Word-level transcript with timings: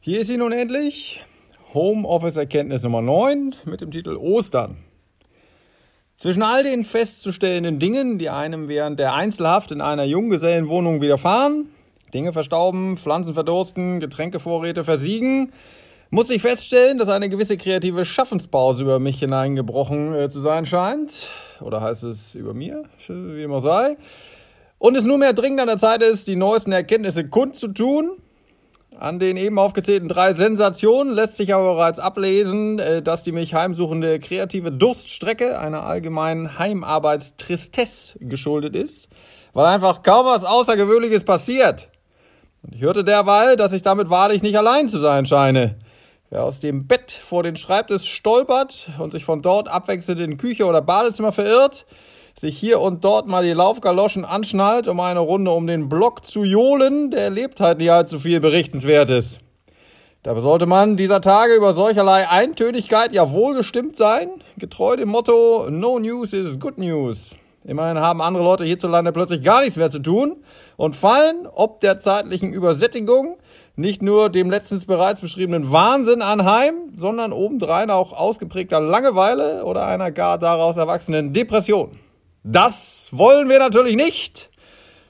Hier 0.00 0.20
ist 0.20 0.28
sie 0.28 0.36
nun 0.36 0.52
endlich. 0.52 1.24
Homeoffice-Erkenntnis 1.74 2.84
Nummer 2.84 3.02
9 3.02 3.56
mit 3.64 3.80
dem 3.80 3.90
Titel 3.90 4.16
Ostern. 4.16 4.76
Zwischen 6.14 6.44
all 6.44 6.62
den 6.62 6.84
festzustellenden 6.84 7.80
Dingen, 7.80 8.16
die 8.16 8.30
einem 8.30 8.68
während 8.68 9.00
der 9.00 9.14
Einzelhaft 9.14 9.72
in 9.72 9.80
einer 9.80 10.04
Junggesellenwohnung 10.04 11.02
widerfahren, 11.02 11.70
Dinge 12.14 12.32
verstauben, 12.32 12.96
Pflanzen 12.96 13.34
verdursten, 13.34 13.98
Getränkevorräte 13.98 14.84
versiegen, 14.84 15.50
muss 16.10 16.30
ich 16.30 16.42
feststellen, 16.42 16.96
dass 16.96 17.08
eine 17.08 17.28
gewisse 17.28 17.56
kreative 17.56 18.04
Schaffenspause 18.04 18.84
über 18.84 19.00
mich 19.00 19.18
hineingebrochen 19.18 20.14
äh, 20.14 20.30
zu 20.30 20.38
sein 20.38 20.64
scheint. 20.64 21.30
Oder 21.60 21.80
heißt 21.80 22.04
es 22.04 22.36
über 22.36 22.54
mir, 22.54 22.84
wie 23.08 23.42
immer 23.42 23.60
sei. 23.60 23.96
Und 24.78 24.96
es 24.96 25.04
nur 25.04 25.18
mehr 25.18 25.32
dringend 25.32 25.60
an 25.60 25.66
der 25.66 25.78
Zeit 25.78 26.04
ist, 26.04 26.28
die 26.28 26.36
neuesten 26.36 26.70
Erkenntnisse 26.70 27.28
kundzutun. 27.28 28.12
An 29.00 29.20
den 29.20 29.36
eben 29.36 29.60
aufgezählten 29.60 30.08
drei 30.08 30.34
Sensationen 30.34 31.12
lässt 31.12 31.36
sich 31.36 31.54
aber 31.54 31.74
bereits 31.74 32.00
ablesen, 32.00 32.80
äh, 32.80 33.00
dass 33.00 33.22
die 33.22 33.30
mich 33.30 33.54
heimsuchende 33.54 34.18
kreative 34.18 34.72
Durststrecke 34.72 35.60
einer 35.60 35.84
allgemeinen 35.84 36.58
Heimarbeitstristesse 36.58 38.18
geschuldet 38.18 38.74
ist, 38.74 39.08
weil 39.52 39.66
einfach 39.66 40.02
kaum 40.02 40.26
was 40.26 40.42
Außergewöhnliches 40.44 41.22
passiert. 41.22 41.90
Und 42.64 42.74
ich 42.74 42.82
hörte 42.82 43.04
derweil, 43.04 43.54
dass 43.54 43.72
ich 43.72 43.82
damit 43.82 44.10
wahrlich 44.10 44.42
nicht 44.42 44.58
allein 44.58 44.88
zu 44.88 44.98
sein 44.98 45.26
scheine. 45.26 45.76
Wer 46.30 46.42
aus 46.42 46.58
dem 46.58 46.88
Bett 46.88 47.12
vor 47.12 47.44
den 47.44 47.54
Schreibtisch 47.54 48.12
stolpert 48.12 48.90
und 48.98 49.12
sich 49.12 49.24
von 49.24 49.42
dort 49.42 49.68
abwechselnd 49.68 50.20
in 50.20 50.38
Küche 50.38 50.66
oder 50.66 50.82
Badezimmer 50.82 51.30
verirrt, 51.30 51.86
sich 52.40 52.56
hier 52.56 52.80
und 52.80 53.04
dort 53.04 53.26
mal 53.26 53.44
die 53.44 53.52
Laufgaloschen 53.52 54.24
anschnallt, 54.24 54.88
um 54.88 55.00
eine 55.00 55.20
Runde 55.20 55.50
um 55.50 55.66
den 55.66 55.88
Block 55.88 56.24
zu 56.24 56.44
johlen, 56.44 57.10
der 57.10 57.30
lebt 57.30 57.60
halt 57.60 57.78
nicht 57.78 57.90
allzu 57.90 58.20
viel 58.20 58.40
Berichtenswertes. 58.40 59.40
Dabei 60.22 60.40
sollte 60.40 60.66
man 60.66 60.96
dieser 60.96 61.20
Tage 61.20 61.54
über 61.54 61.74
solcherlei 61.74 62.28
Eintönigkeit 62.28 63.12
ja 63.12 63.30
wohlgestimmt 63.32 63.96
sein, 63.96 64.28
getreu 64.56 64.96
dem 64.96 65.08
Motto 65.08 65.68
No 65.70 65.98
News 65.98 66.32
is 66.32 66.58
Good 66.60 66.78
News. 66.78 67.36
Immerhin 67.64 67.98
haben 67.98 68.22
andere 68.22 68.44
Leute 68.44 68.64
hierzulande 68.64 69.12
plötzlich 69.12 69.42
gar 69.42 69.60
nichts 69.60 69.76
mehr 69.76 69.90
zu 69.90 69.98
tun 69.98 70.36
und 70.76 70.96
fallen, 70.96 71.46
ob 71.52 71.80
der 71.80 72.00
zeitlichen 72.00 72.52
Übersättigung, 72.52 73.38
nicht 73.76 74.02
nur 74.02 74.28
dem 74.28 74.50
letztens 74.50 74.86
bereits 74.86 75.20
beschriebenen 75.20 75.70
Wahnsinn 75.70 76.22
anheim, 76.22 76.74
sondern 76.96 77.32
obendrein 77.32 77.90
auch 77.90 78.12
ausgeprägter 78.12 78.80
Langeweile 78.80 79.64
oder 79.64 79.86
einer 79.86 80.10
gar 80.10 80.38
daraus 80.38 80.76
erwachsenen 80.76 81.32
Depression. 81.32 81.98
Das 82.42 83.08
wollen 83.10 83.48
wir 83.48 83.58
natürlich 83.58 83.96
nicht. 83.96 84.48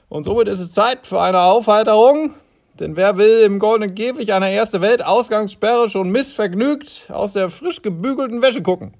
Und 0.09 0.23
somit 0.23 0.47
ist 0.47 0.59
es 0.59 0.71
Zeit 0.71 1.05
für 1.05 1.21
eine 1.21 1.41
Aufheiterung. 1.41 2.33
Denn 2.79 2.95
wer 2.95 3.17
will 3.17 3.41
im 3.41 3.59
goldenen 3.59 3.93
Käfig 3.93 4.33
einer 4.33 4.49
erste 4.49 4.81
Welt 4.81 5.05
Ausgangssperre 5.05 5.89
schon 5.89 6.09
missvergnügt 6.09 7.07
aus 7.09 7.33
der 7.33 7.49
frisch 7.49 7.81
gebügelten 7.81 8.41
Wäsche 8.41 8.61
gucken? 8.61 8.93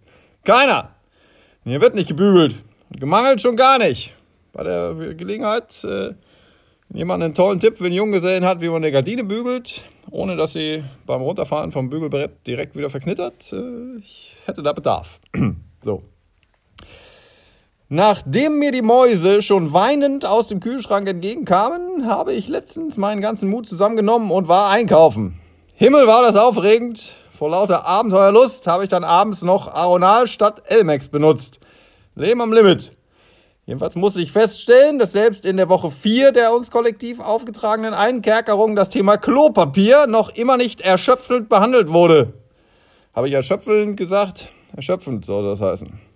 Keiner. 0.44 0.96
Hier 1.64 1.82
wird 1.82 1.96
nicht 1.96 2.10
gebügelt. 2.10 2.56
Gemangelt 2.92 3.42
schon 3.42 3.56
gar 3.56 3.78
nicht. 3.78 4.14
Bei 4.52 4.64
der 4.64 4.94
Gelegenheit, 5.16 5.84
äh, 5.84 6.14
wenn 6.90 6.98
jemand 6.98 7.24
einen 7.24 7.34
tollen 7.34 7.60
Tipp 7.60 7.78
für 7.78 7.86
einen 7.86 7.94
Junggesellen 7.94 8.44
hat, 8.46 8.62
wie 8.62 8.68
man 8.68 8.78
eine 8.78 8.92
Gardine 8.92 9.24
bügelt, 9.24 9.84
ohne 10.12 10.36
dass 10.36 10.54
sie 10.54 10.84
beim 11.06 11.22
Runterfahren 11.22 11.72
vom 11.72 11.90
Bügelbrett 11.90 12.46
direkt 12.48 12.76
wieder 12.76 12.90
verknittert, 12.90 13.54
äh, 13.54 13.98
ich 14.00 14.36
hätte 14.46 14.64
da 14.64 14.74
Bedarf. 14.74 15.20
so. 15.84 16.04
Nachdem 17.92 18.60
mir 18.60 18.72
die 18.72 18.84
Mäuse 18.84 19.42
schon 19.42 19.74
weinend 19.74 20.24
aus 20.24 20.48
dem 20.48 20.60
Kühlschrank 20.60 21.10
entgegenkamen, 21.10 22.06
habe 22.06 22.34
ich 22.34 22.48
letztens 22.48 22.98
meinen 22.98 23.20
ganzen 23.20 23.50
Mut 23.50 23.68
zusammengenommen 23.68 24.30
und 24.30 24.48
war 24.48 24.70
einkaufen. 24.70 25.40
Himmel 25.74 26.06
war 26.06 26.22
das 26.22 26.36
aufregend. 26.36 27.16
Vor 27.36 27.50
lauter 27.50 27.88
Abenteuerlust 27.88 28.68
habe 28.68 28.84
ich 28.84 28.92
dann 28.92 29.04
abends 29.04 29.42
noch 29.42 29.74
Aronal 29.74 30.28
statt 30.28 30.62
Elmex 30.68 31.08
benutzt. 31.08 31.60
Leben 32.14 32.42
am 32.42 32.54
Limit. 32.54 32.92
Jedenfalls 33.66 33.96
muss 33.96 34.18
ich 34.18 34.32
feststellen, 34.32 35.00
dass 35.00 35.14
selbst 35.14 35.44
in 35.44 35.58
der 35.58 35.70
Woche 35.70 35.90
4 35.90 36.32
der 36.32 36.54
uns 36.54 36.70
kollektiv 36.70 37.20
aufgetragenen 37.20 37.96
Einkerkerung 37.96 38.76
das 38.76 38.90
Thema 38.90 39.18
Klopapier 39.18 40.06
noch 40.06 40.30
immer 40.36 40.58
nicht 40.58 40.82
erschöpfend 40.82 41.50
behandelt 41.50 41.92
wurde. 41.92 42.34
Habe 43.16 43.30
ich 43.30 43.34
erschöpfend 43.34 43.98
gesagt? 43.98 44.50
Erschöpfend 44.76 45.26
soll 45.26 45.44
das 45.44 45.60
heißen 45.60 46.09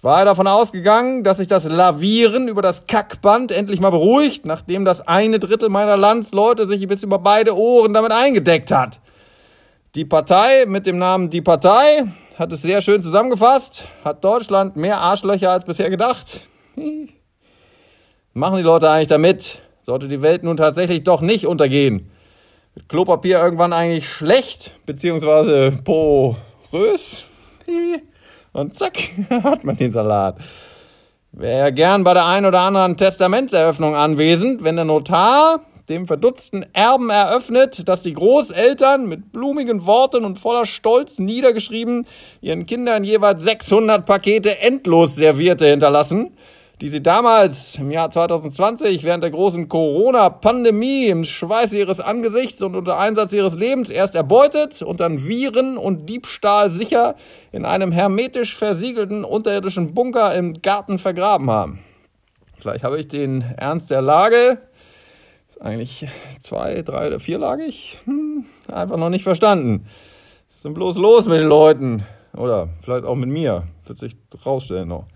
war 0.00 0.20
er 0.20 0.24
davon 0.26 0.46
ausgegangen, 0.46 1.24
dass 1.24 1.38
sich 1.38 1.48
das 1.48 1.64
Lavieren 1.64 2.48
über 2.48 2.62
das 2.62 2.86
Kackband 2.86 3.50
endlich 3.50 3.80
mal 3.80 3.90
beruhigt, 3.90 4.46
nachdem 4.46 4.84
das 4.84 5.06
eine 5.06 5.38
Drittel 5.38 5.68
meiner 5.68 5.96
Landsleute 5.96 6.66
sich 6.66 6.86
bis 6.86 7.02
über 7.02 7.18
beide 7.18 7.56
Ohren 7.56 7.94
damit 7.94 8.12
eingedeckt 8.12 8.70
hat. 8.70 9.00
Die 9.94 10.04
Partei 10.04 10.66
mit 10.66 10.86
dem 10.86 10.98
Namen 10.98 11.30
Die 11.30 11.40
Partei 11.40 12.04
hat 12.36 12.52
es 12.52 12.62
sehr 12.62 12.80
schön 12.80 13.02
zusammengefasst, 13.02 13.88
hat 14.04 14.22
Deutschland 14.22 14.76
mehr 14.76 15.00
Arschlöcher 15.00 15.50
als 15.50 15.64
bisher 15.64 15.90
gedacht. 15.90 16.42
Machen 18.32 18.58
die 18.58 18.62
Leute 18.62 18.88
eigentlich 18.88 19.08
damit? 19.08 19.60
Sollte 19.82 20.06
die 20.06 20.22
Welt 20.22 20.44
nun 20.44 20.56
tatsächlich 20.56 21.02
doch 21.02 21.22
nicht 21.22 21.46
untergehen? 21.46 22.10
Wird 22.74 22.88
Klopapier 22.88 23.40
irgendwann 23.40 23.72
eigentlich 23.72 24.08
schlecht, 24.08 24.72
beziehungsweise 24.86 25.72
porös? 25.82 27.24
Und 28.58 28.76
zack, 28.76 28.98
hat 29.30 29.62
man 29.62 29.76
den 29.76 29.92
Salat. 29.92 30.36
Wäre 31.30 31.72
gern 31.72 32.02
bei 32.02 32.12
der 32.14 32.26
ein 32.26 32.44
oder 32.44 32.60
anderen 32.60 32.96
Testamentseröffnung 32.96 33.94
anwesend, 33.94 34.64
wenn 34.64 34.74
der 34.74 34.84
Notar 34.84 35.60
dem 35.88 36.08
verdutzten 36.08 36.66
Erben 36.72 37.08
eröffnet, 37.08 37.88
dass 37.88 38.02
die 38.02 38.12
Großeltern 38.12 39.06
mit 39.06 39.32
blumigen 39.32 39.86
Worten 39.86 40.24
und 40.24 40.40
voller 40.40 40.66
Stolz 40.66 41.18
niedergeschrieben 41.18 42.06
ihren 42.40 42.66
Kindern 42.66 43.04
jeweils 43.04 43.44
600 43.44 44.04
Pakete 44.04 44.58
endlos 44.58 45.14
servierte 45.14 45.66
hinterlassen 45.66 46.32
die 46.80 46.88
sie 46.88 47.02
damals 47.02 47.76
im 47.76 47.90
Jahr 47.90 48.10
2020 48.10 49.02
während 49.02 49.24
der 49.24 49.32
großen 49.32 49.68
Corona-Pandemie 49.68 51.06
im 51.06 51.24
Schweiß 51.24 51.72
ihres 51.72 51.98
Angesichts 51.98 52.62
und 52.62 52.76
unter 52.76 52.98
Einsatz 52.98 53.32
ihres 53.32 53.54
Lebens 53.54 53.90
erst 53.90 54.14
erbeutet 54.14 54.82
und 54.82 55.00
dann 55.00 55.26
Viren 55.26 55.76
und 55.76 56.08
Diebstahl 56.08 56.70
sicher 56.70 57.16
in 57.50 57.64
einem 57.64 57.90
hermetisch 57.90 58.54
versiegelten 58.54 59.24
unterirdischen 59.24 59.92
Bunker 59.92 60.34
im 60.36 60.62
Garten 60.62 61.00
vergraben 61.00 61.50
haben. 61.50 61.80
Vielleicht 62.58 62.84
habe 62.84 63.00
ich 63.00 63.08
den 63.08 63.42
Ernst 63.56 63.90
der 63.90 64.02
Lage, 64.02 64.58
ist 65.48 65.60
eigentlich 65.60 66.06
zwei, 66.40 66.82
drei 66.82 67.08
oder 67.08 67.18
vierlagig, 67.18 67.98
hm, 68.04 68.44
einfach 68.72 68.96
noch 68.96 69.10
nicht 69.10 69.24
verstanden. 69.24 69.86
Was 70.46 70.56
ist 70.56 70.64
denn 70.64 70.74
bloß 70.74 70.96
los 70.96 71.26
mit 71.26 71.40
den 71.40 71.48
Leuten? 71.48 72.04
Oder 72.36 72.68
vielleicht 72.82 73.04
auch 73.04 73.16
mit 73.16 73.30
mir, 73.30 73.64
wird 73.86 73.98
sich 73.98 74.16
rausstellen 74.44 74.88
noch. 74.88 75.06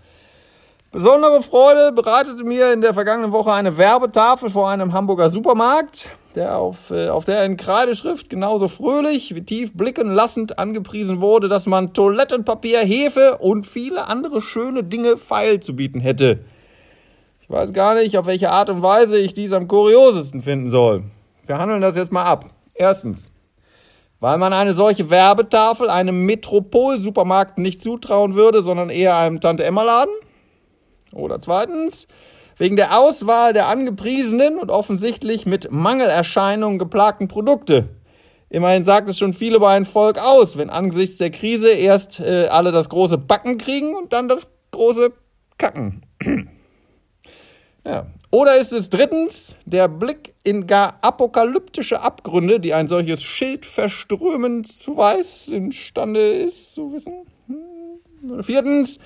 Besondere 0.93 1.41
Freude 1.41 1.91
bereitete 1.91 2.43
mir 2.43 2.71
in 2.71 2.81
der 2.81 2.93
vergangenen 2.93 3.31
Woche 3.31 3.51
eine 3.51 3.79
Werbetafel 3.79 4.51
vor 4.51 4.69
einem 4.69 4.93
Hamburger 4.93 5.31
Supermarkt, 5.31 6.07
der 6.35 6.59
auf, 6.59 6.91
äh, 6.91 7.09
auf 7.09 7.25
der 7.25 7.43
in 7.45 7.57
Kreideschrift 7.57 8.29
genauso 8.29 8.67
fröhlich 8.67 9.33
wie 9.33 9.41
tief 9.41 9.73
blicken 9.73 10.13
lassend 10.13 10.59
angepriesen 10.59 11.19
wurde, 11.19 11.49
dass 11.49 11.65
man 11.65 11.93
Toilettenpapier, 11.93 12.81
Hefe 12.81 13.39
und 13.39 13.65
viele 13.65 14.05
andere 14.05 14.39
schöne 14.39 14.83
Dinge 14.83 15.17
feil 15.17 15.61
zu 15.61 15.75
bieten 15.75 15.99
hätte. 15.99 16.41
Ich 17.41 17.49
weiß 17.49 17.73
gar 17.73 17.95
nicht, 17.95 18.15
auf 18.19 18.27
welche 18.27 18.51
Art 18.51 18.69
und 18.69 18.83
Weise 18.83 19.17
ich 19.17 19.33
dies 19.33 19.51
am 19.51 19.67
kuriosesten 19.67 20.43
finden 20.43 20.69
soll. 20.69 21.05
Wir 21.47 21.57
handeln 21.57 21.81
das 21.81 21.95
jetzt 21.95 22.11
mal 22.11 22.25
ab. 22.25 22.51
Erstens, 22.75 23.31
weil 24.19 24.37
man 24.37 24.53
eine 24.53 24.75
solche 24.75 25.09
Werbetafel 25.09 25.89
einem 25.89 26.27
Metropol-Supermarkt 26.27 27.57
nicht 27.57 27.81
zutrauen 27.81 28.35
würde, 28.35 28.61
sondern 28.61 28.91
eher 28.91 29.17
einem 29.17 29.41
Tante-Emma-Laden. 29.41 30.13
Oder 31.13 31.39
zweitens, 31.39 32.07
wegen 32.57 32.75
der 32.75 32.97
Auswahl 32.97 33.53
der 33.53 33.67
angepriesenen 33.67 34.57
und 34.57 34.71
offensichtlich 34.71 35.45
mit 35.45 35.71
Mangelerscheinungen 35.71 36.79
geplagten 36.79 37.27
Produkte. 37.27 37.89
Immerhin 38.49 38.83
sagt 38.83 39.09
es 39.09 39.17
schon 39.17 39.33
viel 39.33 39.55
über 39.55 39.69
ein 39.69 39.85
Volk 39.85 40.19
aus, 40.19 40.57
wenn 40.57 40.69
angesichts 40.69 41.17
der 41.17 41.31
Krise 41.31 41.71
erst 41.71 42.19
äh, 42.19 42.47
alle 42.47 42.71
das 42.71 42.87
große 42.89 43.17
Backen 43.17 43.57
kriegen 43.57 43.95
und 43.95 44.13
dann 44.13 44.27
das 44.27 44.51
große 44.69 45.11
Kacken. 45.57 46.05
ja. 47.85 48.05
Oder 48.29 48.57
ist 48.57 48.71
es 48.71 48.89
drittens 48.89 49.55
der 49.65 49.87
Blick 49.87 50.33
in 50.43 50.67
gar 50.67 50.97
apokalyptische 51.01 52.01
Abgründe, 52.01 52.59
die 52.59 52.73
ein 52.73 52.87
solches 52.87 53.23
Schild 53.23 53.65
verströmend 53.65 54.67
zu 54.67 54.97
weiß 54.97 55.49
imstande 55.49 56.21
ist 56.21 56.73
zu 56.73 56.93
wissen? 56.93 57.25
Hm. 57.47 58.43
Viertens, 58.43 58.99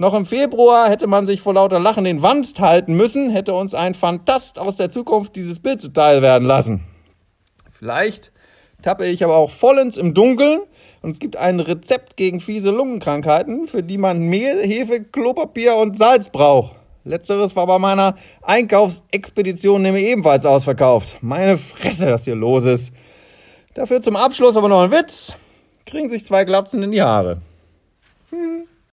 noch 0.00 0.14
im 0.14 0.24
Februar 0.24 0.88
hätte 0.88 1.06
man 1.06 1.26
sich 1.26 1.42
vor 1.42 1.52
lauter 1.52 1.78
Lachen 1.78 2.04
den 2.04 2.22
Wanst 2.22 2.58
halten 2.58 2.94
müssen, 2.94 3.28
hätte 3.28 3.52
uns 3.52 3.74
ein 3.74 3.92
Fantast 3.94 4.58
aus 4.58 4.76
der 4.76 4.90
Zukunft 4.90 5.36
dieses 5.36 5.58
Bild 5.58 5.82
zuteil 5.82 6.22
werden 6.22 6.48
lassen. 6.48 6.80
Vielleicht 7.70 8.32
tappe 8.80 9.06
ich 9.06 9.22
aber 9.22 9.36
auch 9.36 9.50
vollends 9.50 9.98
im 9.98 10.14
Dunkeln 10.14 10.60
und 11.02 11.10
es 11.10 11.18
gibt 11.18 11.36
ein 11.36 11.60
Rezept 11.60 12.16
gegen 12.16 12.40
fiese 12.40 12.70
Lungenkrankheiten, 12.70 13.66
für 13.66 13.82
die 13.82 13.98
man 13.98 14.20
Mehl, 14.20 14.62
Hefe, 14.62 15.04
Klopapier 15.04 15.76
und 15.76 15.98
Salz 15.98 16.30
braucht. 16.30 16.76
Letzteres 17.04 17.54
war 17.54 17.66
bei 17.66 17.78
meiner 17.78 18.14
Einkaufsexpedition 18.40 19.82
nämlich 19.82 20.06
ebenfalls 20.06 20.46
ausverkauft. 20.46 21.18
Meine 21.20 21.58
Fresse, 21.58 22.06
was 22.06 22.24
hier 22.24 22.36
los 22.36 22.64
ist. 22.64 22.90
Dafür 23.74 24.00
zum 24.00 24.16
Abschluss 24.16 24.56
aber 24.56 24.70
noch 24.70 24.80
ein 24.80 24.90
Witz. 24.90 25.34
Kriegen 25.84 26.08
sich 26.08 26.24
zwei 26.24 26.44
Glatzen 26.46 26.82
in 26.82 26.90
die 26.90 27.02
Haare. 27.02 27.42